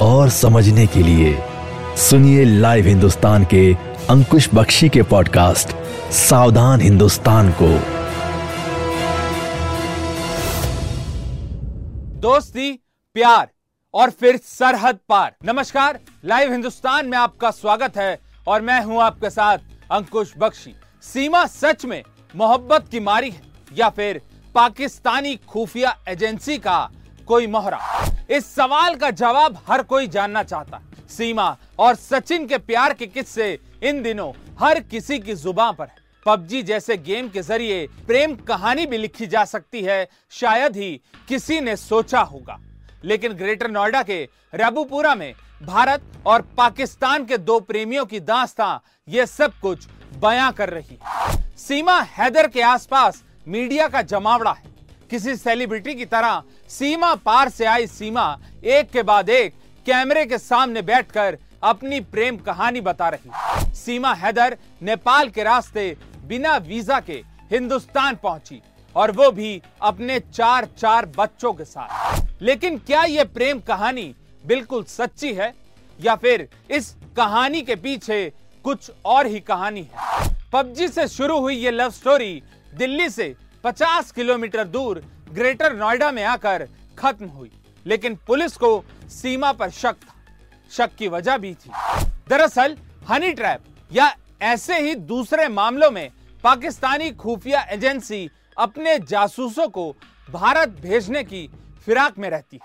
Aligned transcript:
और 0.00 0.28
समझने 0.28 0.86
के 0.86 1.02
लिए 1.02 1.36
सुनिए 1.96 2.44
लाइव 2.44 2.86
हिंदुस्तान 2.86 3.44
के 3.44 3.74
अंकुश 4.10 4.48
बख्शी 4.54 4.88
के 4.88 5.02
पॉडकास्ट 5.02 5.68
सावधान 6.12 6.80
हिंदुस्तान 6.80 7.50
को। 7.62 7.68
दोस्ती, 12.20 12.72
प्यार 13.14 13.48
और 13.94 14.10
फिर 14.10 14.36
सरहद 14.36 14.98
पार। 15.08 15.34
नमस्कार, 15.44 15.98
लाइव 16.24 16.52
हिंदुस्तान 16.52 17.06
में 17.06 17.18
आपका 17.18 17.50
स्वागत 17.50 17.96
है 17.96 18.18
और 18.48 18.62
मैं 18.62 18.82
हूँ 18.84 19.02
आपके 19.02 19.30
साथ 19.30 19.58
अंकुश 19.90 20.32
बख्शी। 20.38 20.74
सीमा 21.02 21.46
सच 21.46 21.84
में 21.84 22.02
मोहब्बत 22.36 22.88
की 22.90 23.00
मारी 23.00 23.30
है 23.30 23.42
या 23.76 23.88
फिर 23.88 24.20
पाकिस्तानी 24.54 25.34
खुफिया 25.48 25.96
एजेंसी 26.08 26.56
का 26.58 26.78
कोई 27.28 27.46
मोहरा। 27.46 27.80
इस 28.30 28.54
सवाल 28.54 28.94
का 28.94 29.10
जवाब 29.12 29.58
हर 29.68 29.82
कोई 29.82 30.06
जानना 30.08 30.42
चाहता। 30.42 30.80
सीमा 31.10 31.56
और 31.78 31.94
सचिन 31.96 32.46
के 32.46 32.58
प्यार 32.58 32.94
के 32.94 33.06
किस्से 33.06 33.58
इन 33.82 34.02
दिनों 34.02 34.32
हर 34.60 34.80
किसी 34.82 35.18
की 35.18 35.34
ज़ुबान 35.34 35.74
पर 35.74 35.84
है। 35.84 35.96
पबजी 36.26 36.62
जैसे 36.62 36.96
गेम 36.98 37.28
के 37.28 37.42
ज़रिए 37.42 37.86
प्रेम 38.06 38.34
कहानी 38.44 38.86
भी 38.86 38.98
लिखी 38.98 39.26
जा 39.26 39.44
सकती 39.44 39.82
है, 39.82 40.08
शायद 40.30 40.76
ही 40.76 40.90
किसी 41.28 41.60
ने 41.60 41.76
सोचा 41.76 42.20
होगा। 42.22 42.58
लेकिन 43.04 43.32
ग्रेटर 43.32 43.70
नोएडा 43.70 44.02
के 44.02 44.28
रबुपुरा 44.54 45.14
में 45.14 45.32
भारत 45.62 46.02
और 46.26 46.42
पाकिस्तान 46.58 47.24
के 47.24 47.38
दो 47.38 47.58
प्रेमियों 47.60 48.04
की 48.06 48.20
दास्ता 48.22 48.80
ये 49.08 49.26
सब 49.26 49.52
कुछ 49.62 49.86
बयां 50.16 50.50
कर 50.52 50.70
रही 50.70 50.98
सीमा 51.58 52.00
हैदर 52.10 52.48
के 52.48 52.62
आसपास 52.62 53.22
मीडिया 53.48 53.88
का 53.88 54.02
जमावड़ा 54.04 54.52
है। 54.52 54.77
किसी 55.10 55.34
सेलिब्रिटी 55.36 55.94
की 55.94 56.04
तरह 56.04 56.42
सीमा 56.70 57.14
पार 57.16 57.48
से 57.48 57.64
आई 57.64 57.86
सीमा, 57.86 58.38
एक 58.64 58.90
के 58.90 59.02
बाद 59.02 59.28
एक, 59.30 59.54
कैमरे 59.86 60.24
के 60.26 60.38
सामने 60.38 60.82
बैठकर 60.82 61.38
अपनी 61.62 62.00
प्रेम 62.02 62.36
कहानी 62.36 62.80
बता 62.80 63.08
रही। 63.08 63.74
सीमा 63.74 64.12
हैदर 64.14 64.56
नेपाल 64.82 65.28
के 65.28 65.42
रास्ते 65.42 65.96
बिना 66.24 66.56
वीज़ा 66.58 67.00
के 67.00 67.22
हिंदुस्तान 67.52 68.16
पहुँची 68.22 68.60
और 68.96 69.10
वो 69.12 69.30
भी 69.32 69.60
अपने 69.82 70.18
चार 70.20 70.68
चार 70.78 71.06
बच्चों 71.16 71.52
के 71.52 71.64
साथ। 71.64 72.42
लेकिन 72.42 72.78
क्या 72.78 73.02
ये 73.04 73.24
प्रेम 73.26 73.60
कहानी 73.60 74.14
बिल्कुल 74.44 74.84
सच्ची 74.84 75.32
है 75.34 75.52
या 75.98 76.14
फिर 76.14 76.48
इस 76.70 76.94
कहानी 77.16 77.62
के 77.62 77.76
पीछे 77.76 78.32
कुछ 78.64 78.90
और 79.04 79.26
ही 79.26 79.40
कहानी 79.40 79.80
है? 79.82 80.28
पबजी 80.52 80.88
से 80.88 81.08
शुरू 81.08 81.38
हुई 81.40 81.56
ये 81.56 81.70
लव 81.70 81.90
स्टोरी 81.90 82.42
दिल्ली 82.74 83.08
से 83.10 83.34
50 83.68 84.10
किलोमीटर 84.10 84.64
दूर 84.64 85.04
ग्रेटर 85.32 85.76
नोएडा 85.76 86.12
में 86.12 86.24
आकर 86.24 86.68
खत्म 86.98 87.26
हुई, 87.26 87.50
लेकिन 87.86 88.18
पुलिस 88.26 88.56
को 88.56 88.84
सीमा 89.08 89.52
पर 89.52 89.70
शक 89.70 89.92
था। 89.92 90.14
शक 90.70 90.90
की 90.94 91.08
वजह 91.08 91.36
भी 91.36 91.54
थी। 91.54 91.70
दरअसल, 92.28 92.76
हनी 93.08 93.32
ट्रैप 93.32 93.60
या 93.92 94.16
ऐसे 94.42 94.80
ही 94.80 94.94
दूसरे 94.94 95.48
मामलों 95.48 95.90
में 95.90 96.10
पाकिस्तानी 96.44 97.10
खुफिया 97.10 97.62
एजेंसी 97.62 98.30
अपने 98.58 98.98
जासूसों 98.98 99.68
को 99.68 99.96
भारत 100.30 100.68
भेजने 100.68 101.24
की 101.24 101.50
फिराक 101.86 102.18
में 102.18 102.30
रहती 102.30 102.60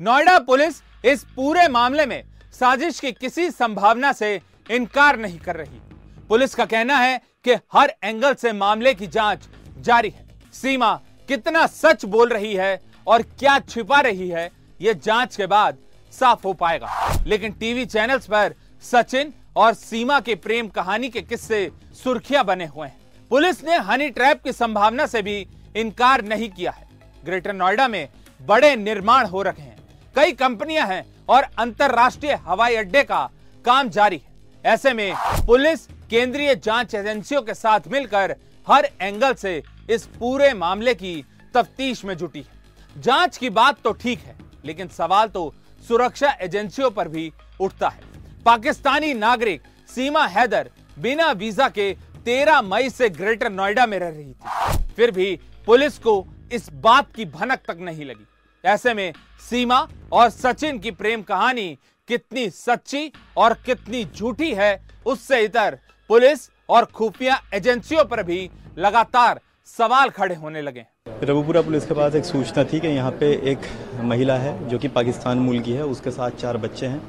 नोएडा 0.00 0.38
पुलिस 0.38 0.82
इस 1.04 1.24
पूरे 1.24 1.68
मामले 1.68 2.06
में 2.06 2.24
साजिश 2.52 3.00
की 3.00 3.12
किसी 3.12 3.50
संभावना 3.50 4.12
से 4.12 4.40
इनकार 4.70 5.18
नहीं 5.18 5.38
कर 5.38 5.56
रही। 5.56 5.80
पुलिस 6.28 6.54
का 6.54 6.64
कहना 6.64 6.96
है 6.96 7.20
कि 7.44 7.52
हर 7.52 7.94
एंगल 8.02 8.34
से 8.34 8.52
मामले 8.52 8.94
की 8.94 9.06
जाँच 9.06 9.48
जारी 9.78 10.08
है। 10.08 10.21
सीमा 10.52 10.94
कितना 11.28 11.66
सच 11.66 12.04
बोल 12.04 12.28
रही 12.28 12.54
है 12.54 12.80
और 13.06 13.22
क्या 13.22 13.58
छिपा 13.58 14.00
रही 14.00 14.28
है, 14.28 14.50
ये 14.80 14.94
जाँच 14.94 15.36
के 15.36 15.46
बाद 15.46 15.76
साफ़ 16.12 16.46
हो 16.46 16.52
पाएगा। 16.52 16.88
लेकिन 17.26 17.52
टीवी 17.52 17.84
चैनल्स 17.86 18.26
पर 18.26 18.54
सचिन 18.82 19.32
और 19.56 19.74
सीमा 19.74 20.18
के 20.20 20.34
प्रेम 20.34 20.68
कहानी 20.68 21.08
के 21.08 21.20
किस्से 21.20 21.70
सुर्खियाँ 21.94 22.44
बने 22.44 22.66
हुए 22.66 22.86
हैं। 22.88 23.00
पुलिस 23.30 23.62
ने 23.64 23.76
हनी 23.80 24.08
ट्रैप 24.10 24.42
की 24.42 24.52
संभावना 24.52 25.06
से 25.06 25.22
भी 25.22 25.46
इनकार 25.76 26.24
नहीं 26.24 26.48
किया 26.50 26.70
है। 26.70 26.88
ग्रेटर 27.24 27.52
नोएडा 27.52 27.88
में 27.88 28.08
बड़े 28.40 28.74
निर्माण 28.76 29.26
हो 29.26 29.42
रखे 29.42 29.62
हैं। 29.62 29.76
कई 30.16 30.32
कंपनियाँ 30.32 30.86
हैं 30.86 31.04
और 31.28 31.46
अंतरराष्ट्रीय 31.58 32.34
हवाई 32.44 32.74
अड्डे 32.76 33.02
का 33.02 33.28
काम 33.64 33.88
जारी 33.88 34.16
है। 34.16 34.72
ऐसे 34.72 34.92
में 34.92 35.14
पुलिस 35.46 35.86
केंद्रीय 36.10 36.54
जाँच 36.54 36.94
एजेंसियों 36.94 37.42
के 37.42 37.54
साथ 37.54 37.88
मिलकर 37.88 38.34
हर 38.66 38.88
एंगल 39.00 39.34
से 39.34 39.62
इस 39.90 40.06
पूरे 40.18 40.52
मामले 40.54 40.94
की 40.94 41.14
तफ्तीश 41.54 42.04
में 42.04 42.16
जुटी 42.16 42.40
है। 42.40 43.00
जाँच 43.02 43.36
की 43.36 43.50
बात 43.50 43.80
तो 43.80 43.92
ठीक 43.92 44.18
है, 44.18 44.36
लेकिन 44.64 44.88
सवाल 44.88 45.28
तो 45.28 45.52
सुरक्षा 45.82 46.30
एजेंसियों 46.40 46.90
पर 46.90 47.08
भी 47.08 47.32
उठता 47.60 47.88
है। 47.88 48.00
पाकिस्तानी 48.44 49.12
नागरिक 49.14 49.62
सीमा 49.88 50.26
हैदर 50.26 50.70
बिना 50.98 51.30
वीज़ा 51.32 51.68
के 51.68 51.92
13 52.26 52.60
मई 52.62 52.90
से 52.90 53.08
ग्रेटर 53.10 53.50
नोएडा 53.50 53.86
में 53.86 53.98
रह 53.98 54.08
रही 54.08 54.32
थी। 54.32 54.94
फिर 54.94 55.10
भी 55.10 55.34
पुलिस 55.66 55.98
को 55.98 56.24
इस 56.52 56.68
बात 56.72 57.12
की 57.14 57.24
भनक 57.24 57.60
तक 57.68 57.78
नहीं 57.80 58.04
लगी। 58.04 58.26
ऐसे 58.64 58.94
में 58.94 59.12
सीमा 59.40 59.86
और 60.12 60.28
सचिन 60.30 60.78
की 60.78 60.90
प्रेम 60.90 61.22
कहानी 61.22 61.68
कितनी 62.08 62.48
सच्ची 62.50 63.10
और 63.36 63.54
कितनी 63.66 64.04
झूठी 64.06 64.52
है, 64.54 64.82
उससे 65.06 65.40
इतर 65.40 65.78
पुलिस 66.10 66.48
और 66.68 66.84
खुफिया 66.84 67.40
एजेंसियों 67.54 68.04
पर 68.04 68.22
भी 68.22 68.50
लगातार 68.78 69.40
सवाल 69.68 70.08
खड़े 70.10 70.34
होने 70.34 70.60
लगे। 70.62 70.84
रघुपुरा 71.22 71.60
पुलिस 71.62 71.84
के 71.86 71.94
पास 71.94 72.14
एक 72.14 72.24
सूचना 72.24 72.64
थी 72.64 72.80
कि 72.80 72.88
यहाँ 72.88 73.10
पे 73.20 73.26
एक 73.50 73.58
महिला 74.02 74.36
है 74.38 74.68
जो 74.68 74.78
कि 74.78 74.88
पाकिस्तान 74.88 75.38
मूल 75.38 75.60
की 75.60 75.72
है, 75.72 75.84
उसके 75.84 76.10
साथ 76.10 76.30
चार 76.32 76.56
बच्चे 76.56 76.86
हैं। 76.86 77.02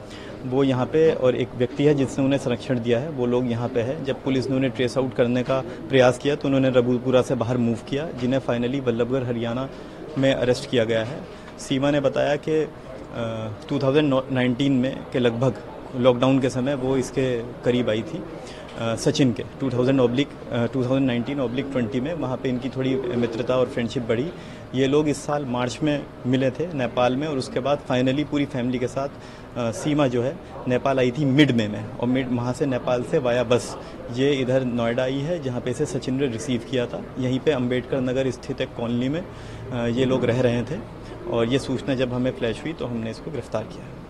वो 0.46 0.64
यहाँ 0.64 0.86
पे 0.86 1.12
और 1.14 1.36
एक 1.36 1.56
व्यक्ति 1.58 1.86
है 1.86 1.94
जिसने 1.94 2.25
उन्हें 2.25 2.40
संरक्षण 2.40 2.80
दिया 2.80 3.00
है, 3.00 3.09
वो 3.09 3.25
लोग 3.25 3.50
यहाँ 3.52 3.69
पे 3.69 3.81
है। 3.81 4.03
जब 4.06 4.24
पुलिस 4.24 4.50
ने 4.50 4.56
उन्हें 4.56 4.72
ट्रेस 4.72 4.97
आउट 4.97 5.14
करने 5.16 5.44
का 5.44 5.59
प्रयास 5.90 6.18
किया 6.18 6.36
तो 6.36 6.47
उन्होंने 6.47 6.69
रघुपुरा 6.72 7.22
से 7.22 7.36
बाहर 7.36 7.58
मूव 7.58 7.78
किया, 7.90 8.08
जिन्हें 8.14 8.40
फाइनली 8.40 8.80
वल्लभगढ़, 8.80 9.24
हरियाणा 9.24 9.68
में 10.18 10.34
अरेस्ट 10.34 10.70
किया 10.70 10.84
गया 10.84 11.03
है। 11.03 11.22
सीमा 11.59 11.91
ने 11.91 12.00
बताया 12.02 12.35
कि 12.47 12.66
टू 13.70 14.70
में 14.72 14.96
के 15.14 15.20
लगभग 15.20 15.62
लॉकडाउन 15.96 16.40
के 16.40 16.50
समय 16.50 16.76
वो 16.76 16.96
इसके 16.98 17.26
करीब 17.64 17.90
आई 17.90 18.02
थी 18.04 18.24
सचिन 19.00 19.34
के। 19.34 19.44
2000 19.59 20.00
ऑब्लिक 20.00 20.30
टू 20.74 20.84
ऑब्लिक 21.42 21.66
ट्वेंटी 21.72 22.00
में 22.02 22.14
वहाँ 22.14 22.38
पे 22.38 22.50
इनकी 22.50 22.70
थोड़ी 22.70 22.96
मित्रता 22.96 23.56
और 23.56 23.68
फ्रेंडशिप 23.68 24.03
बढ़ी। 24.03 24.26
ये 24.76 24.88
लोग 24.88 25.09
इस 25.09 25.18
साल 25.26 25.46
मार्च 25.46 25.78
में 25.84 26.06
मिले 26.28 26.50
थे 26.52 26.68
नेपाल 26.74 27.16
में 27.16 27.28
और 27.28 27.38
उसके 27.38 27.59
बाद 27.59 27.80
फाइनली 27.80 28.24
पूरी 28.24 28.46
फैमिली 28.46 28.80
के 28.80 28.88
साथ 28.88 29.09
आ, 29.58 29.72
सीमा 29.72 30.08
जो 30.08 30.24
है 30.24 30.36
नेपाल 30.68 31.00
आई 31.00 31.12
थी 31.12 31.26
मिड 31.26 31.52
में 31.52 31.68
में 31.68 31.84
और 31.90 32.08
मिड 32.08 32.32
वहाँ 32.32 32.53
से 32.53 32.66
नेपाल 32.66 33.03
से 33.03 33.18
वाया 33.20 33.44
बस 33.44 33.76
ये 34.16 34.32
इधर 34.34 34.64
नोएडा 34.66 35.03
आई 35.03 35.20
है 35.20 35.42
जहाँ 35.44 35.62
पे 35.62 35.72
इसे 35.72 35.86
सचिन 35.86 36.16
ने 36.16 36.28
रिसीव 36.28 36.66
किया 36.72 36.86
था। 36.86 37.03
यहीं 37.20 37.40
पे 37.40 37.52
अंबेडकर 37.52 38.02
नगर 38.02 38.32
स्थित 38.32 38.62
एक 38.62 38.76
कॉलोनी 38.78 39.09
में 39.09 39.22
आ, 39.22 39.86
ये 39.86 40.06
लोग 40.06 40.26
रह 40.26 40.42
रहे 40.42 40.64
थे 40.64 40.80
और 41.32 41.48
ये 41.48 41.59
सूचना 41.59 41.96
जब 41.96 42.14
हमें 42.14 42.32
फ्लैश 42.32 42.64
हुई 42.64 42.74
तो 42.74 42.86
हमने 42.86 43.12
इसको 43.12 43.32
गिरफ़्तार 43.32 43.64
किया। 43.64 44.03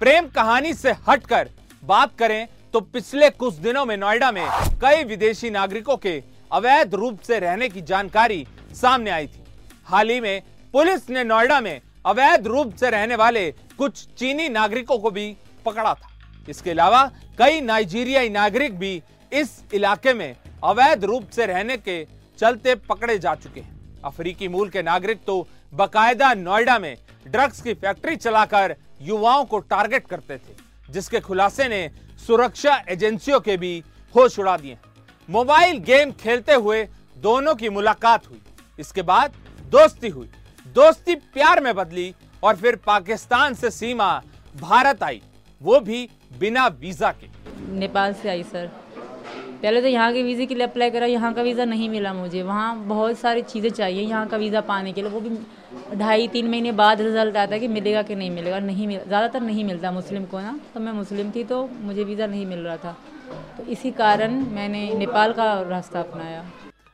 प्रेम 0.00 0.26
कहानी 0.26 0.72
से 0.74 0.90
हटकर 1.08 1.48
बात 1.84 2.14
करें 2.18 2.46
तो 2.72 2.80
पिछले 2.82 3.30
कुछ 3.32 3.54
दिनों 3.54 3.84
में 3.86 3.96
नोएडा 3.96 4.30
में 4.32 4.46
कई 4.82 5.02
विदेशी 5.04 5.50
नागरिकों 5.50 5.96
के 5.96 6.12
अवैध 6.52 6.94
रूप 6.94 7.20
से 7.20 7.38
रहने 7.38 7.68
की 7.68 7.82
जानकारी 7.82 8.46
सामने 8.74 9.10
आई 9.10 9.26
थी। 9.26 9.42
हाल 9.86 10.10
ही 10.10 10.20
में 10.20 10.42
पुलिस 10.74 11.10
ने 11.10 11.24
नोएडा 11.24 11.60
में 11.60 11.80
अवैध 12.06 12.46
रूप 12.46 12.74
से 12.74 12.90
रहने 12.90 13.16
वाले 13.16 13.50
कुछ 13.78 14.06
चीनी 14.18 14.48
नागरिकों 14.48 14.98
को 14.98 15.10
भी 15.10 15.26
पकड़ा 15.66 15.94
था। 15.94 16.08
इसके 16.48 16.70
अलावा 16.70 17.04
कई 17.38 17.60
नाइजीरियाई 17.60 18.28
नागरिक 18.28 18.78
भी 18.78 19.02
इस 19.32 19.60
इलाके 19.74 20.14
में 20.14 20.34
अवैध 20.64 21.04
रूप 21.04 21.30
से 21.30 21.46
रहने 21.46 21.76
के 21.78 22.04
चलते 22.38 22.74
पकड़े 22.88 23.18
जा 23.18 23.34
चुके 23.34 23.60
हैं। 23.60 24.00
अफ्रीकी 24.04 24.48
मूल 24.48 24.68
के 24.68 24.82
नागरिक 24.84 25.24
तो 25.26 25.46
बकायदा 25.72 26.34
नोएडा 26.34 26.78
में 26.78 26.96
ड्रग्स 27.26 27.60
की 27.62 27.74
फैक्ट्री 27.74 28.16
चलाकर 28.16 28.76
युवाओं 29.00 29.44
को 29.44 29.58
टारगेट 29.60 30.06
करते 30.06 30.36
थे, 30.36 30.54
जिसके 30.90 31.20
खुलासे 31.20 31.68
ने 31.68 31.90
सुरक्षा 32.26 32.76
एजेंसियों 32.88 33.40
के 33.40 33.56
भी 33.56 33.82
होश 34.14 34.38
उड़ा 34.38 34.56
दिए। 34.56 34.76
मोबाइल 35.28 35.78
गेम 35.78 36.12
खेलते 36.12 36.54
हुए 36.54 36.82
दोनों 37.16 37.54
की 37.54 37.68
मुलाकात 37.68 38.28
हुई। 38.30 38.40
इसके 38.78 39.02
बाद 39.02 39.34
दोस्ती 39.70 40.08
हुई। 40.08 40.30
दोस्ती 40.74 41.14
प्यार 41.14 41.60
में 41.60 41.74
बदली 41.74 42.14
और 42.42 42.56
फिर 42.56 42.76
पाकिस्तान 42.76 43.54
से 43.54 43.70
सीमा 43.70 44.10
भारत 44.56 45.02
आई, 45.02 45.20
वो 45.60 45.80
भी 45.80 46.08
बिना 46.38 46.66
वीज़ा 46.80 47.10
के। 47.12 47.28
नेपाल 47.72 48.14
से 48.14 48.28
आई, 48.28 48.42
सर। 48.42 48.70
पहले 49.62 49.80
तो 49.82 49.88
यहाँ 49.88 50.12
के 50.12 50.22
वीज़े 50.22 50.46
के 50.46 50.54
लिए 50.54 50.66
अप्लाई 50.66 50.90
करा, 50.90 51.06
यहाँ 51.06 51.32
का 51.34 51.42
वीज़ा 51.42 51.64
नहीं 51.64 51.88
मिला 51.88 52.12
मुझे। 52.14 52.42
वहाँ 52.42 52.76
बहुत 52.86 53.18
सारी 53.18 53.42
चीज़ें 53.42 53.70
चाहिए, 53.70 54.02
यहाँ 54.02 54.26
का 54.28 54.36
वीज़ा 54.36 54.60
पाने 54.62 54.92
के 54.92 55.02
लिए। 55.02 55.10
वो 55.10 55.20
भी 55.20 55.96
ढाई 55.96 56.28
तीन 56.28 56.48
महीने 56.50 56.72
बाद 56.72 57.00
रिज़ल्ट 57.00 57.36
आता 57.36 57.54
है 57.54 57.60
कि 57.60 57.68
मिलेगा 57.68 58.02
कि 58.02 58.14
नहीं 58.14 58.30
मिलेगा, 58.30 58.58
नहीं 58.60 58.86
मिल, 58.86 59.00
ज़्यादातर 59.06 59.40
नहीं 59.40 59.64
मिलता 59.64 59.90
मुस्लिम 59.92 60.24
को 60.24 60.40
ना। 60.40 60.58
तो 60.74 60.80
मैं 60.80 60.92
मुस्लिम 60.92 61.30
थी 61.30 61.44
तो 61.44 61.68
मुझे 61.72 62.04
वीज़ा 62.04 62.26
नहीं 62.26 62.46
मिल 62.46 62.58
रहा 62.58 62.76
था। 62.76 62.96
तो 63.56 63.64
इसी 63.66 63.90
कारण 63.92 64.34
मैंने 64.52 64.92
नेपाल 64.94 65.32
का 65.32 65.52
रास्ता 65.62 66.00
अपनाया। 66.00 66.44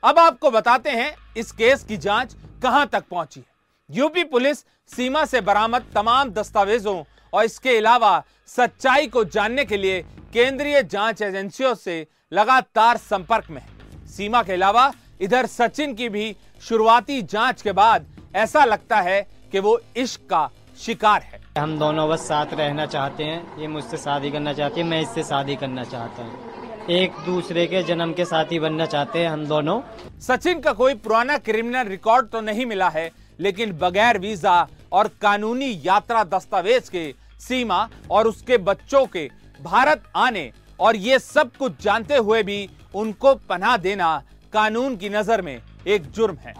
अब 0.02 0.18
आपको 0.18 0.50
बताते 0.50 0.90
हैं 0.90 1.14
इस 1.36 1.52
केस 1.52 1.84
की 1.84 1.96
जाँच 1.98 2.34
कहाँ 2.62 2.86
तक 2.86 3.04
पहुँची 3.10 3.44
यूपी 3.90 4.24
पुलिस 4.26 4.64
सीमा 4.90 5.24
से 5.24 5.40
बरामद 5.42 5.84
तमाम 5.94 6.30
दस्तावेजों 6.32 7.02
और 7.32 7.44
इसके 7.44 7.76
अलावा 7.78 8.22
सच्चाई 8.48 9.06
को 9.06 9.24
जानने 9.26 9.64
के 9.64 9.76
लिए 9.76 10.00
केंद्रीय 10.32 10.82
जाँच 10.84 11.22
एजेंसियों 11.22 11.74
से 11.74 12.06
लगातार 12.34 12.96
संपर्क 12.96 13.50
में 13.50 13.60
है। 13.60 14.06
सीमा 14.08 14.42
के 14.42 14.52
अलावा 14.52 14.90
इधर 15.20 15.46
सचिन 15.48 15.94
की 15.94 16.08
भी 16.08 16.34
शुरुआती 16.62 17.20
जाँच 17.24 17.62
के 17.62 17.72
बाद 17.72 18.06
ऐसा 18.36 18.64
लगता 18.64 19.00
है 19.00 19.20
कि 19.52 19.60
वो 19.60 19.78
इश्क 19.96 20.20
का 20.30 20.48
शिकार 20.78 21.22
है। 21.22 21.40
हम 21.58 21.78
दोनों 21.78 22.08
बस 22.08 22.26
साथ 22.28 22.54
रहना 22.54 22.86
चाहते 22.86 23.24
हैं। 23.24 23.60
ये 23.60 23.66
मुझसे 23.68 23.96
शादी 23.96 24.30
करना 24.30 24.52
चाहती 24.52 24.80
है 24.80 24.86
मैं 24.86 25.00
इससे 25.02 25.22
शादी 25.22 25.56
करना 25.56 25.84
चाहता 25.84 26.22
हूँ। 26.22 26.86
एक 26.90 27.12
दूसरे 27.26 27.66
के 27.66 27.82
जन्म 27.82 28.12
के 28.12 28.24
साथी 28.24 28.58
बनना 28.58 28.86
चाहते 28.86 29.18
हैं 29.18 29.28
हम 29.28 29.46
दोनों। 29.46 29.80
सचिन 30.20 30.60
का 30.60 30.72
कोई 30.72 30.94
पुराना 30.96 31.36
क्रिमिनल 31.40 31.88
रिकॉर्ड 31.88 32.28
तो 32.28 32.40
नहीं 32.40 32.66
मिला 32.66 32.88
है 32.88 33.10
लेकिन 33.40 33.72
बगैर 33.78 34.18
वीज़ा 34.18 34.56
और 34.92 35.08
कानूनी 35.22 35.70
यात्रा 35.84 36.24
दस्तावेज़ 36.26 36.90
के 36.90 37.12
सीमा 37.40 37.88
और 38.10 38.26
उसके 38.26 38.58
बच्चों 38.60 39.04
के 39.06 39.28
भारत 39.60 40.02
आने 40.16 40.50
और 40.80 40.96
ये 40.96 41.18
सब 41.18 41.56
कुछ 41.56 41.82
जानते 41.82 42.16
हुए 42.16 42.42
भी 42.42 42.68
उनको 42.94 43.34
पनाह 43.48 43.76
देना 43.76 44.22
कानून 44.52 44.96
की 44.96 45.08
नज़र 45.08 45.42
में 45.42 45.60
एक 45.86 46.10
जुर्म 46.10 46.36
है। 46.36 46.54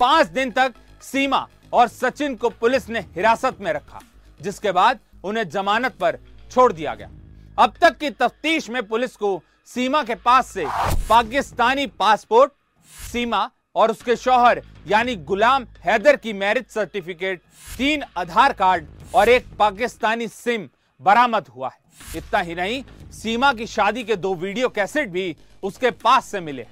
पाँच 0.00 0.26
दिन 0.28 0.50
तक 0.50 0.74
सीमा 1.02 1.46
और 1.72 1.88
सचिन 1.88 2.34
को 2.34 2.48
पुलिस 2.50 2.88
ने 2.88 3.00
हिरासत 3.14 3.56
में 3.60 3.72
रखा, 3.72 4.00
जिसके 4.40 4.72
बाद 4.72 4.98
उन्हें 5.24 5.48
जमानत 5.48 5.96
पर 6.00 6.18
छोड़ 6.50 6.72
दिया 6.72 6.94
गया। 6.94 7.10
अब 7.58 7.74
तक 7.80 7.96
की 7.98 8.10
तफ्तीश 8.12 8.68
में 8.70 8.82
पुलिस 8.82 9.16
को 9.16 9.40
सीमा 9.68 10.02
के 10.02 10.14
पास 10.16 10.46
से 10.48 10.64
पाकिस्तानी 11.08 11.86
पासपोर्ट, 11.88 12.52
सीमा 12.92 13.48
और 13.76 13.90
उसके 13.90 14.16
शौहर, 14.16 14.62
यानी 14.88 15.14
गुलाम 15.16 15.66
हैदर 15.80 16.16
की 16.16 16.32
मैरिज 16.32 16.66
सर्टिफिकेट, 16.66 17.40
तीन 17.78 18.02
आधार 18.18 18.52
कार्ड 18.52 18.86
और 19.14 19.28
एक 19.28 19.46
पाकिस्तानी 19.58 20.28
सिम 20.28 20.68
बरामद 21.00 21.48
हुआ 21.48 21.68
है। 21.68 22.18
इतना 22.18 22.40
ही 22.40 22.54
नहीं 22.54 22.82
सीमा 23.12 23.52
की 23.52 23.66
शादी 23.66 24.04
के 24.04 24.16
दो 24.16 24.34
वीडियो 24.34 24.68
कैसेट 24.68 25.08
भी 25.10 25.36
उसके 25.62 25.90
पास 25.92 26.26
से 26.26 26.40
मिले। 26.40 26.66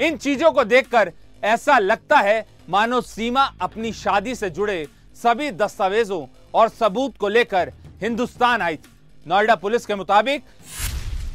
इन 0.00 0.16
चीज़ों 0.16 0.50
को 0.52 0.64
देखकर 0.64 1.12
ऐसा 1.42 1.78
लगता 1.78 2.18
है 2.18 2.46
मानो 2.70 3.00
सीमा 3.00 3.44
अपनी 3.60 3.92
शादी 3.92 4.34
से 4.34 4.50
जुड़े 4.50 4.86
सभी 5.16 5.50
दस्तावेजों 5.52 6.26
और 6.54 6.68
सबूत 6.70 7.16
को 7.18 7.28
लेकर 7.28 7.72
हिंदुस्तान 8.02 8.62
आई 8.62 8.76
थी। 8.76 8.90
नोएडा 9.26 9.54
पुलिस 9.54 9.86
के 9.86 9.94
मुताबिक 9.94 10.44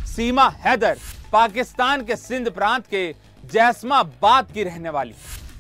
सीमा 0.08 0.48
हैदर 0.58 0.98
पाकिस्तान 1.32 2.04
के 2.06 2.16
सिंध 2.16 2.50
प्रांत 2.52 2.88
के 2.88 3.08
जैसमाबाद 3.44 4.52
की 4.54 4.64
रहने 4.64 4.90
वाली 4.90 5.14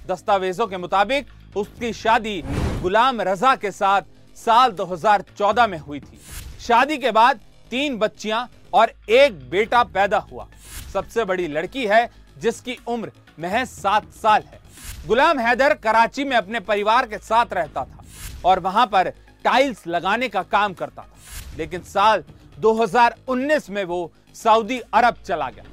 दस्तावेजों 0.07 0.67
के 0.67 0.77
मुताबिक 0.77 1.57
उसकी 1.57 1.93
शादी 1.93 2.41
गुलाम 2.81 3.21
रजा 3.21 3.55
के 3.55 3.71
साथ 3.71 4.01
साल 4.37 4.71
2014 4.71 5.67
में 5.67 5.77
हुई 5.77 5.99
थी। 5.99 6.19
शादी 6.59 6.97
के 6.97 7.11
बाद 7.11 7.39
तीन 7.71 7.97
बच्चियाँ 7.97 8.49
और 8.73 8.91
एक 9.09 9.39
बेटा 9.49 9.83
पैदा 9.85 10.17
हुआ। 10.31 10.47
सबसे 10.93 11.25
बड़ी 11.25 11.47
लड़की 11.47 11.85
है, 11.87 12.09
जिसकी 12.37 12.77
उम्र 12.87 13.11
महज 13.39 13.67
सात 13.67 14.11
साल 14.13 14.43
है। 14.43 14.59
गुलाम 15.07 15.39
हैदर 15.39 15.73
कराची 15.75 16.23
में 16.23 16.35
अपने 16.37 16.59
परिवार 16.61 17.05
के 17.05 17.17
साथ 17.19 17.53
रहता 17.53 17.83
था 17.83 18.03
और 18.45 18.59
वहाँ 18.59 18.85
पर 18.87 19.09
टाइल्स 19.45 19.85
लगाने 19.87 20.27
का 20.29 20.43
काम 20.43 20.73
करता 20.73 21.01
था। 21.01 21.57
लेकिन 21.57 21.81
साल 21.83 22.23
2019 22.59 23.69
में 23.69 23.83
वो 23.83 24.11
सऊदी 24.35 24.79
अरब 24.79 25.15
चला 25.25 25.49
गया। 25.49 25.63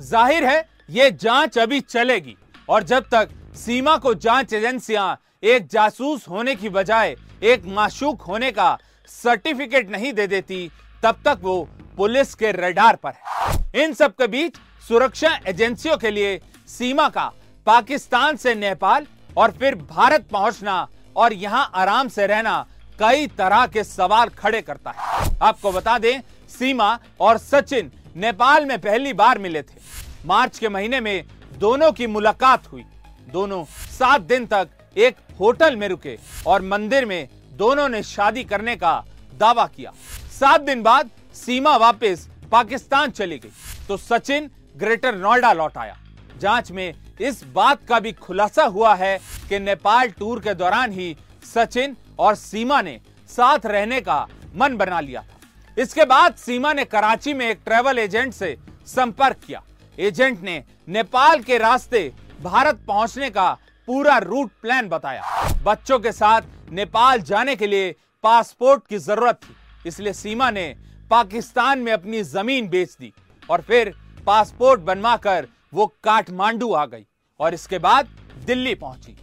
ज़ाहिर 0.00 0.44
है, 0.44 0.68
ये 0.90 1.10
जाँच 1.12 1.58
अभी 1.58 1.80
चलेगी 1.80 2.36
और 2.68 2.82
जब 2.84 3.04
तक 3.10 3.28
सीमा 3.56 3.96
को 3.96 4.14
जाँच 4.16 4.52
एजेंसियाँ 4.52 5.18
एक 5.44 5.66
जासूस 5.66 6.26
होने 6.28 6.54
की 6.54 6.68
बजाय 6.68 7.16
एक 7.44 7.64
माशूक 7.66 8.22
होने 8.22 8.50
का 8.50 8.78
सर्टिफिकेट 9.08 9.90
नहीं 9.90 10.12
दे 10.12 10.26
देती 10.26 10.70
तब 11.06 11.16
तक 11.24 11.38
वो 11.42 11.56
पुलिस 11.96 12.34
के 12.34 12.50
रडार 12.52 12.96
पर 12.96 13.12
है। 13.16 13.82
इन 13.82 13.92
सब 13.94 14.12
के 14.12 14.26
बीच 14.26 14.56
सुरक्षा 14.88 15.28
एजेंसियों 15.48 15.96
के 15.96 16.10
लिए 16.10 16.40
सीमा 16.68 17.08
का 17.08 17.24
पाकिस्तान 17.66 18.36
से 18.36 18.54
नेपाल 18.54 19.06
और 19.36 19.50
फिर 19.50 19.74
भारत 19.74 20.26
पहुँचना 20.32 20.88
और 21.16 21.32
यहाँ 21.32 21.70
आराम 21.74 22.08
से 22.08 22.26
रहना 22.26 22.66
कई 22.98 23.26
तरह 23.38 23.66
के 23.66 23.84
सवाल 23.84 24.28
खड़े 24.38 24.62
करता 24.62 24.90
है। 24.90 25.30
आपको 25.42 25.72
बता 25.72 25.98
दें, 25.98 26.20
सीमा 26.50 26.98
और 27.20 27.38
सचिन 27.38 27.92
नेपाल 28.16 28.66
में 28.66 28.78
पहली 28.78 29.12
बार 29.12 29.38
मिले 29.38 29.62
थे। 29.62 29.80
मार्च 30.26 30.58
के 30.58 30.68
महीने 30.68 31.00
में 31.00 31.24
दोनों 31.58 31.92
की 31.92 32.06
मुलाकात 32.08 32.72
हुई। 32.72 32.84
दोनों 33.28 33.64
सात 33.92 34.20
दिन 34.24 34.46
तक 34.46 34.68
एक 34.96 35.16
होटल 35.40 35.76
में 35.76 35.88
रुके 35.88 36.18
और 36.46 36.62
मंदिर 36.64 37.06
में 37.06 37.28
दोनों 37.52 37.88
ने 37.88 38.02
शादी 38.04 38.44
करने 38.44 38.76
का 38.76 39.02
दावा 39.34 39.66
किया। 39.66 39.92
सात 40.36 40.60
दिन 40.60 40.82
बाद 40.82 41.10
सीमा 41.34 41.76
वापस 41.76 42.26
पाकिस्तान 42.52 43.10
चली 43.10 43.38
गई। 43.38 43.50
तो 43.88 43.96
सचिन 43.96 44.50
ग्रेटर 44.76 45.14
नोएडा 45.14 45.52
लौट 45.52 45.78
आया। 45.78 45.96
जाँच 46.40 46.70
में 46.70 46.94
इस 47.20 47.42
बात 47.54 47.86
का 47.88 48.00
भी 48.00 48.12
खुलासा 48.14 48.64
हुआ 48.66 48.94
है 48.94 49.18
कि 49.48 49.58
नेपाल 49.60 50.10
टूर 50.10 50.40
के 50.40 50.54
दौरान 50.54 50.92
ही 50.92 51.16
सचिन 51.44 51.96
और 52.18 52.34
सीमा 52.34 52.82
ने 52.82 52.98
साथ 53.30 53.66
रहने 53.66 54.00
का 54.00 54.26
मन 54.56 54.76
बना 54.76 55.00
लिया 55.00 55.22
था। 55.22 55.82
इसके 55.82 56.04
बाद 56.04 56.34
सीमा 56.36 56.72
ने 56.72 56.84
कराची 56.84 57.34
में 57.34 57.48
एक 57.48 57.60
ट्रेवल 57.64 57.98
एजेंट 57.98 58.32
से 58.34 58.56
संपर्क 58.86 59.36
किया। 59.46 59.62
एजेंट 59.98 60.40
ने 60.42 60.62
नेपाल 60.88 61.42
के 61.42 61.58
रास्ते 61.58 62.10
भारत 62.42 62.84
पहुँचने 62.88 63.30
का 63.30 63.52
पूरा 63.88 64.18
रूट 64.20 64.50
प्लान 64.62 64.88
बताया। 64.88 65.52
बच्चों 65.64 65.98
के 65.98 66.12
साथ 66.12 66.72
नेपाल 66.72 67.22
जाने 67.22 67.56
के 67.56 67.66
लिए 67.66 67.94
पासपोर्ट 68.24 68.86
की 68.86 68.98
ज़रूरत 69.00 69.40
थी। 69.44 69.55
इसलिए 69.86 70.12
सीमा 70.12 70.50
ने 70.50 70.74
पाकिस्तान 71.10 71.78
में 71.78 71.92
अपनी 71.92 72.22
ज़मीन 72.24 72.68
बेच 72.68 72.96
दी 73.00 73.12
और 73.48 73.60
फिर 73.60 73.92
पासपोर्ट 74.26 74.80
बनवाकर 74.82 75.46
वो 75.74 75.86
काठमांडू 76.04 76.72
आ 76.72 76.84
गई 76.86 77.04
और 77.40 77.54
इसके 77.54 77.78
बाद 77.78 78.08
दिल्ली 78.46 78.74
पहुँची। 78.74 79.16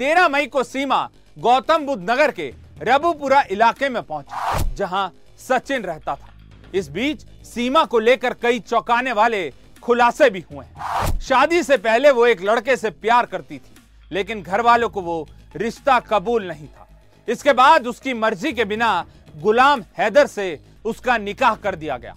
तेरह 0.00 0.28
मई 0.28 0.46
को 0.46 0.62
सीमा 0.64 1.08
गौतम 1.36 1.86
बुद्ध 1.86 2.10
नगर 2.10 2.30
के 2.30 2.52
रबुपुरा 2.82 3.42
इलाके 3.50 3.88
में 3.88 4.02
पहुँची, 4.02 4.74
जहाँ 4.74 5.12
सचिन 5.38 5.82
रहता 5.82 6.14
था। 6.14 6.32
इस 6.74 6.88
बीच 6.90 7.24
सीमा 7.46 7.84
को 7.84 7.98
लेकर 7.98 8.34
कई 8.34 8.58
चौंकाने 8.60 9.12
वाले 9.12 9.52
खुलासे 9.82 10.28
भी 10.30 10.44
हुए 10.52 10.64
हैं। 10.64 11.18
शादी 11.20 11.62
से 11.62 11.76
पहले 11.78 12.10
वो 12.10 12.26
एक 12.26 12.42
लड़के 12.42 12.76
से 12.76 12.90
प्यार 12.92 13.26
करती 13.26 13.58
थी, 13.58 13.74
लेकिन 14.10 14.42
घर 14.42 14.60
वालों 14.60 14.88
को 14.88 15.00
वो 15.02 15.26
रिश्ता 15.56 15.98
कबूल 16.02 16.46
नहीं 16.48 16.66
था। 16.66 16.88
इसके 17.28 17.52
बाद 17.52 17.86
उसकी 17.86 18.14
मर्ज़ी 18.14 18.52
के 18.52 18.64
बिना 18.64 18.90
गुलाम 19.36 19.82
हैदर 19.98 20.26
से 20.26 20.58
उसका 20.84 21.16
निकाह 21.18 21.54
कर 21.54 21.74
दिया 21.74 21.96
गया। 21.96 22.14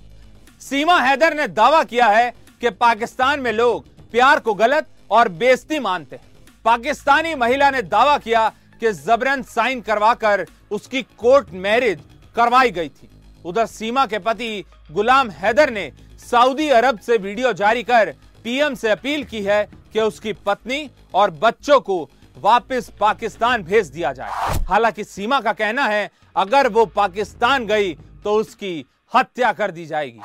सीमा 0.62 1.00
हैदर 1.02 1.34
ने 1.34 1.48
दावा 1.48 1.84
किया 1.84 2.08
है 2.08 2.30
कि 2.62 2.70
पाकिस्तान 2.72 3.40
में 3.40 3.52
लोग 3.52 3.88
प्यार 4.12 4.40
को 4.40 4.54
गलत 4.54 4.88
और 5.12 5.30
बेइज्जती 5.30 5.80
मानते 5.80 6.16
हैं। 6.16 6.24
पाकिस्तानी 6.66 7.36
महिला 7.36 7.70
ने 7.72 7.82
दावा 7.82 8.18
किया 8.18 8.48
कि 8.82 8.92
जबरन 8.94 9.44
साइन 9.44 9.82
करवाकर 9.82 10.46
उसकी 10.72 11.02
कोर्ट 11.18 11.52
मैरिज 11.54 12.02
करवाई 12.36 12.72
गई 12.72 12.90
थी। 12.90 13.10
उधर 13.46 13.66
सीमा 13.66 14.06
के 14.06 14.20
पति 14.20 14.64
गुलाम 14.92 15.30
हैदर 15.32 15.70
ने 15.70 15.92
सऊदी 16.22 16.70
अरब 16.70 17.00
से 17.00 17.18
वीडियो 17.18 17.54
जारी 17.54 17.84
कर 17.84 18.14
पीएम 18.44 18.76
से 18.76 18.90
अपील 18.90 19.24
की 19.24 19.42
है 19.44 19.64
कि 19.94 20.00
उसकी 20.00 20.34
पत्नी 20.46 20.90
और 21.14 21.32
बच्चों 21.32 21.80
को 21.80 22.10
वापस 22.38 22.92
पाकिस्तान 23.00 23.64
भेज 23.64 23.88
दिया 23.88 24.12
जाए। 24.14 24.58
हालाँकि 24.64 25.04
सीमा 25.04 25.40
का 25.40 25.54
कहना 25.54 25.86
है 25.86 26.10
अगर 26.36 26.68
वो 26.70 26.86
पाकिस्तान 26.88 27.66
गई 27.68 27.94
तो 28.24 28.34
उसकी 28.36 28.74
हत्या 29.14 29.52
कर 29.54 29.72
दी 29.72 29.86
जाएगी। 29.86 30.20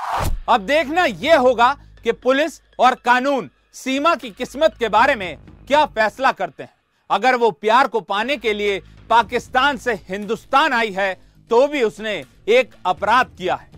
अब 0.48 0.60
देखना 0.62 1.04
यह 1.04 1.38
होगा 1.38 1.72
कि 2.04 2.12
पुलिस 2.14 2.60
और 2.78 2.94
कानून 2.96 3.50
सीमा 3.74 4.14
की 4.16 4.30
किस्मत 4.32 4.76
के 4.78 4.88
बारे 4.88 5.14
में 5.14 5.36
क्या 5.68 5.84
फैसला 5.86 6.32
करते 6.32 6.62
हैं। 6.62 6.74
अगर 7.10 7.36
वो 7.36 7.50
प्यार 7.52 7.86
को 7.86 8.00
पाने 8.02 8.36
के 8.36 8.52
लिए 8.54 8.78
पाकिस्तान 9.10 9.76
से 9.76 9.94
हिंदुस्तान 10.08 10.72
आई 10.72 10.90
है 10.92 11.12
तो 11.50 11.66
भी 11.68 11.82
उसने 11.82 12.12
एक 12.48 12.74
अपराध 12.86 13.26
किया 13.38 13.54
है, 13.54 13.70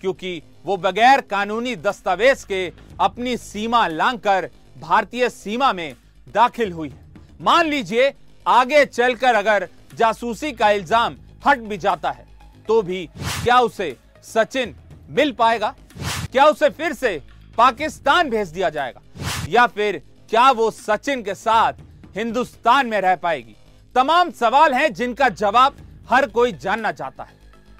क्योंकि 0.00 0.42
वो 0.64 0.76
बगैर 0.78 1.20
कानूनी 1.22 1.74
दस्तावेज़ 1.76 2.44
के 2.46 2.66
अपनी 3.00 3.36
सीमा 3.38 3.86
लांघकर 3.88 4.48
भारतीय 4.78 5.28
सीमा 5.30 5.72
में 5.72 5.94
दाखिल 6.26 6.72
हुई 6.72 6.88
है। 6.88 7.04
मान 7.40 7.66
लीजिए, 7.66 8.12
आगे 8.46 8.84
चलकर 8.86 9.34
अगर 9.34 9.68
जासूसी 9.94 10.52
का 10.52 10.70
इल्ज़ाम 10.70 11.16
हट 11.42 11.58
भी 11.60 11.76
जाता 11.78 12.10
है 12.10 12.26
तो 12.68 12.80
भी 12.82 13.04
क्या 13.16 13.58
उसे 13.60 13.96
सचिन 14.24 14.74
मिल 15.10 15.32
पाएगा? 15.32 15.74
क्या 16.32 16.44
उसे 16.44 16.68
फिर 16.70 16.92
से 16.92 17.20
पाकिस्तान 17.58 18.30
भेज 18.30 18.48
दिया 18.48 18.70
जाएगा? 18.70 19.00
या 19.48 19.66
फिर 19.66 20.02
क्या 20.30 20.50
वो 20.50 20.70
सचिन 20.70 21.22
के 21.22 21.34
साथ 21.34 21.72
हिंदुस्तान 22.16 22.86
में 22.86 23.00
रह 23.00 23.14
पाएगी? 23.16 23.56
तमाम 23.94 24.30
सवाल 24.30 24.74
हैं 24.74 24.92
जिनका 24.92 25.28
जवाब 25.30 25.76
हर 26.10 26.26
कोई 26.28 26.52
जानना 26.52 26.92
चाहता 26.92 27.22
है। 27.22 27.34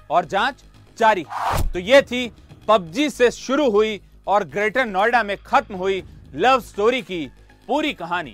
और 0.09 0.25
जाँच 0.25 0.63
जारी 0.99 1.25
तो 1.73 1.79
ये 1.79 2.01
थी 2.01 2.31
पबजी 2.67 3.09
से 3.09 3.29
शुरू 3.31 3.69
हुई 3.71 3.99
और 4.27 4.43
ग्रेटर 4.45 4.85
नोएडा 4.85 5.23
में 5.23 5.35
खत्म 5.37 5.75
हुई 5.75 6.03
लव 6.35 6.59
स्टोरी 6.61 7.01
की 7.01 7.25
पूरी 7.67 7.93
कहानी। 7.93 8.33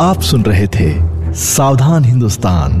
आप 0.00 0.20
सुन 0.22 0.44
रहे 0.44 0.66
थे 0.66 1.34
सावधान 1.34 2.04
हिंदुस्तान। 2.04 2.80